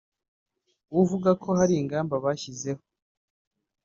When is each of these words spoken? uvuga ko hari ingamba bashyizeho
uvuga 1.01 1.29
ko 1.41 1.49
hari 1.59 1.73
ingamba 1.81 2.15
bashyizeho 2.23 2.81